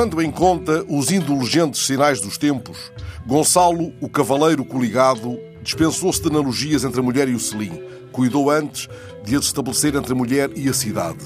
Tomando 0.00 0.22
em 0.22 0.30
conta 0.30 0.82
os 0.88 1.10
indulgentes 1.10 1.84
sinais 1.84 2.22
dos 2.22 2.38
tempos, 2.38 2.90
Gonçalo, 3.26 3.92
o 4.00 4.08
cavaleiro 4.08 4.64
coligado, 4.64 5.38
dispensou-se 5.62 6.22
de 6.22 6.28
analogias 6.28 6.84
entre 6.84 7.00
a 7.00 7.02
mulher 7.02 7.28
e 7.28 7.34
o 7.34 7.38
selim. 7.38 7.82
Cuidou 8.10 8.50
antes 8.50 8.88
de 9.22 9.36
as 9.36 9.44
estabelecer 9.44 9.94
entre 9.94 10.14
a 10.14 10.16
mulher 10.16 10.50
e 10.56 10.70
a 10.70 10.72
cidade. 10.72 11.18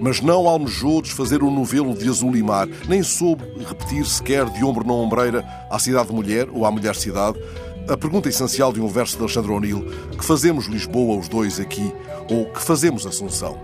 Mas 0.00 0.20
não 0.20 0.46
almejou 0.46 1.02
desfazer 1.02 1.42
o 1.42 1.50
novelo 1.50 1.94
de 1.94 2.08
azul 2.08 2.36
e 2.36 2.44
mar, 2.44 2.68
nem 2.88 3.02
soube 3.02 3.42
repetir 3.68 4.06
sequer 4.06 4.48
de 4.50 4.64
ombro 4.64 4.86
na 4.86 4.92
ombreira 4.92 5.44
à 5.68 5.80
cidade-mulher 5.80 6.48
ou 6.52 6.64
à 6.64 6.70
mulher-cidade 6.70 7.40
a 7.88 7.96
pergunta 7.96 8.28
essencial 8.28 8.72
de 8.72 8.80
um 8.80 8.86
verso 8.86 9.16
de 9.16 9.22
Alexandre 9.24 9.50
O'Neill: 9.50 9.84
que 10.16 10.24
fazemos 10.24 10.66
Lisboa 10.66 11.18
os 11.18 11.28
dois 11.28 11.58
aqui 11.58 11.92
ou 12.30 12.46
que 12.52 12.62
fazemos 12.62 13.04
Assunção? 13.04 13.58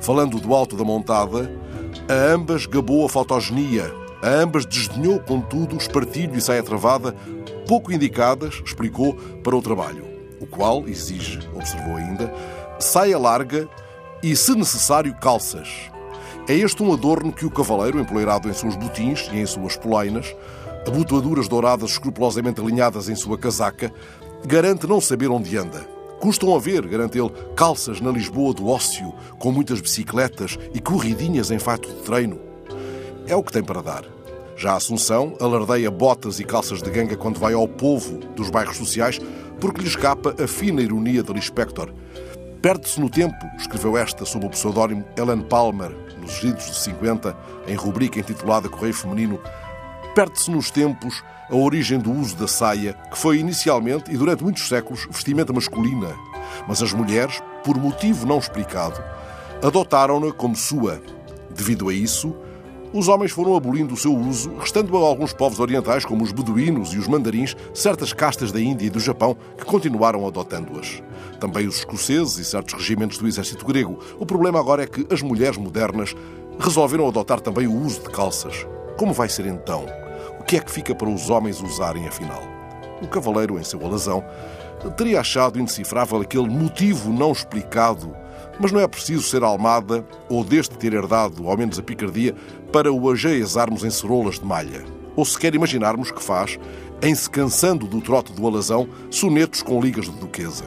Falando 0.00 0.40
do 0.40 0.52
alto 0.52 0.76
da 0.76 0.82
montada, 0.82 1.48
a 2.08 2.32
ambas 2.32 2.66
gabou 2.66 3.04
a 3.04 3.08
fotogenia, 3.08 3.92
a 4.22 4.28
ambas 4.28 4.66
desdenhou, 4.66 5.18
contudo, 5.20 5.76
espartilho 5.76 6.36
e 6.36 6.40
saia 6.40 6.62
travada, 6.62 7.12
pouco 7.66 7.92
indicadas, 7.92 8.62
explicou, 8.64 9.14
para 9.42 9.56
o 9.56 9.62
trabalho, 9.62 10.04
o 10.40 10.46
qual 10.46 10.86
exige, 10.86 11.40
observou 11.54 11.96
ainda, 11.96 12.32
saia 12.78 13.18
larga 13.18 13.68
e, 14.22 14.36
se 14.36 14.54
necessário, 14.54 15.14
calças. 15.14 15.68
É 16.46 16.54
este 16.54 16.82
um 16.82 16.92
adorno 16.92 17.32
que 17.32 17.46
o 17.46 17.50
cavaleiro, 17.50 17.98
empoleirado 17.98 18.50
em 18.50 18.52
seus 18.52 18.76
botins 18.76 19.28
e 19.32 19.38
em 19.38 19.46
suas 19.46 19.76
polainas, 19.76 20.34
abotoaduras 20.86 21.48
douradas 21.48 21.92
escrupulosamente 21.92 22.60
alinhadas 22.60 23.08
em 23.08 23.14
sua 23.14 23.38
casaca, 23.38 23.90
garante 24.46 24.86
não 24.86 25.00
saber 25.00 25.30
onde 25.30 25.56
anda. 25.56 25.93
Custam 26.24 26.56
a 26.56 26.58
ver, 26.58 26.86
garante 26.86 27.18
ele, 27.18 27.30
calças 27.54 28.00
na 28.00 28.10
Lisboa 28.10 28.54
do 28.54 28.66
ócio, 28.66 29.12
com 29.38 29.52
muitas 29.52 29.78
bicicletas 29.78 30.58
e 30.72 30.80
corridinhas 30.80 31.50
em 31.50 31.58
fato 31.58 31.86
de 31.86 31.96
treino. 31.96 32.40
É 33.26 33.36
o 33.36 33.42
que 33.42 33.52
tem 33.52 33.62
para 33.62 33.82
dar. 33.82 34.04
Já 34.56 34.72
a 34.72 34.76
Assunção 34.76 35.36
alardeia 35.38 35.90
botas 35.90 36.40
e 36.40 36.44
calças 36.44 36.82
de 36.82 36.90
ganga 36.90 37.14
quando 37.14 37.38
vai 37.38 37.52
ao 37.52 37.68
povo 37.68 38.20
dos 38.34 38.48
bairros 38.48 38.78
sociais, 38.78 39.20
porque 39.60 39.82
lhe 39.82 39.86
escapa 39.86 40.34
a 40.42 40.48
fina 40.48 40.80
ironia 40.80 41.22
de 41.22 41.30
Lispector. 41.30 41.92
Perde-se 42.62 42.98
no 42.98 43.10
tempo, 43.10 43.44
escreveu 43.58 43.98
esta 43.98 44.24
sob 44.24 44.46
o 44.46 44.48
pseudónimo 44.48 45.04
Ellen 45.18 45.42
Palmer, 45.42 45.94
nos 46.18 46.42
idos 46.42 46.64
de 46.64 46.76
50, 46.76 47.36
em 47.68 47.74
rubrica 47.74 48.18
intitulada 48.18 48.70
Correio 48.70 48.94
Feminino, 48.94 49.38
Perde-se 50.14 50.48
nos 50.48 50.70
tempos 50.70 51.24
a 51.50 51.56
origem 51.56 51.98
do 51.98 52.12
uso 52.12 52.36
da 52.36 52.46
saia, 52.46 52.94
que 53.10 53.18
foi 53.18 53.38
inicialmente 53.38 54.12
e 54.12 54.16
durante 54.16 54.44
muitos 54.44 54.68
séculos 54.68 55.06
vestimenta 55.10 55.52
masculina, 55.52 56.14
mas 56.68 56.80
as 56.80 56.92
mulheres, 56.92 57.42
por 57.64 57.76
motivo 57.76 58.24
não 58.24 58.38
explicado, 58.38 59.02
adotaram-na 59.60 60.32
como 60.32 60.54
sua. 60.54 61.02
Devido 61.50 61.88
a 61.88 61.92
isso, 61.92 62.32
os 62.92 63.08
homens 63.08 63.32
foram 63.32 63.56
abolindo 63.56 63.92
o 63.92 63.96
seu 63.96 64.16
uso, 64.16 64.54
restando 64.56 64.96
a 64.96 65.00
alguns 65.00 65.32
povos 65.32 65.58
orientais, 65.58 66.04
como 66.04 66.22
os 66.22 66.30
beduínos 66.30 66.94
e 66.94 66.98
os 66.98 67.08
mandarins, 67.08 67.56
certas 67.74 68.12
castas 68.12 68.52
da 68.52 68.60
Índia 68.60 68.86
e 68.86 68.90
do 68.90 69.00
Japão 69.00 69.36
que 69.58 69.64
continuaram 69.64 70.24
adotando-as. 70.24 71.02
Também 71.40 71.66
os 71.66 71.78
escoceses 71.78 72.38
e 72.38 72.44
certos 72.44 72.74
regimentos 72.74 73.18
do 73.18 73.26
exército 73.26 73.66
grego. 73.66 73.98
O 74.16 74.24
problema 74.24 74.60
agora 74.60 74.84
é 74.84 74.86
que 74.86 75.04
as 75.12 75.22
mulheres 75.22 75.58
modernas 75.58 76.14
resolveram 76.56 77.08
adotar 77.08 77.40
também 77.40 77.66
o 77.66 77.76
uso 77.76 78.00
de 78.00 78.10
calças. 78.10 78.64
Como 78.96 79.12
vai 79.12 79.28
ser 79.28 79.46
então? 79.46 80.03
Que 80.54 80.58
é 80.58 80.62
que 80.62 80.70
fica 80.70 80.94
para 80.94 81.08
os 81.08 81.30
homens 81.30 81.60
usarem, 81.60 82.06
afinal? 82.06 82.40
O 83.02 83.08
cavaleiro, 83.08 83.58
em 83.58 83.64
seu 83.64 83.84
alazão, 83.84 84.24
teria 84.96 85.18
achado 85.18 85.58
indecifrável 85.58 86.20
aquele 86.20 86.48
motivo 86.48 87.12
não 87.12 87.32
explicado, 87.32 88.14
mas 88.60 88.70
não 88.70 88.78
é 88.78 88.86
preciso 88.86 89.24
ser 89.24 89.42
almada 89.42 90.06
ou 90.28 90.44
deste 90.44 90.78
ter 90.78 90.92
herdado, 90.92 91.48
ao 91.48 91.56
menos 91.56 91.76
a 91.76 91.82
picardia, 91.82 92.36
para 92.70 92.92
o 92.92 93.10
ajeizarmos 93.10 93.82
em 93.82 93.90
cerolas 93.90 94.38
de 94.38 94.44
malha. 94.44 94.84
Ou 95.16 95.24
sequer 95.24 95.56
imaginarmos 95.56 96.12
que 96.12 96.22
faz, 96.22 96.56
em 97.02 97.12
se 97.16 97.28
cansando 97.28 97.88
do 97.88 98.00
trote 98.00 98.32
do 98.32 98.46
alazão, 98.46 98.88
sonetos 99.10 99.60
com 99.60 99.80
ligas 99.80 100.04
de 100.04 100.12
duquesa. 100.12 100.66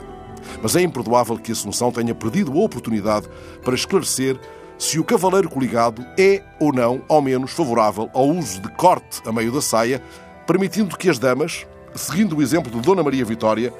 Mas 0.61 0.75
é 0.75 0.81
imperdoável 0.81 1.37
que 1.37 1.53
Assunção 1.53 1.93
tenha 1.93 2.13
perdido 2.13 2.51
a 2.51 2.65
oportunidade 2.65 3.29
para 3.63 3.73
esclarecer 3.73 4.37
se 4.77 4.99
o 4.99 5.03
cavaleiro 5.03 5.49
coligado 5.49 6.05
é 6.17 6.43
ou 6.59 6.71
não, 6.71 7.01
ao 7.09 7.21
menos, 7.21 7.51
favorável 7.51 8.09
ao 8.13 8.29
uso 8.29 8.61
de 8.61 8.69
corte 8.73 9.21
a 9.25 9.31
meio 9.31 9.51
da 9.51 9.61
saia, 9.61 10.01
permitindo 10.45 10.97
que 10.97 11.09
as 11.09 11.17
damas, 11.17 11.65
seguindo 11.95 12.37
o 12.37 12.41
exemplo 12.41 12.71
de 12.71 12.79
Dona 12.79 13.03
Maria 13.03 13.25
Vitória, 13.25 13.73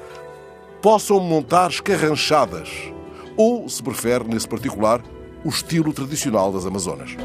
possam 0.82 1.20
montar 1.20 1.70
escarranchadas, 1.70 2.70
ou, 3.36 3.68
se 3.68 3.82
prefere, 3.82 4.24
nesse 4.24 4.48
particular, 4.48 5.00
o 5.44 5.48
estilo 5.48 5.92
tradicional 5.92 6.52
das 6.52 6.66
Amazonas. 6.66 7.16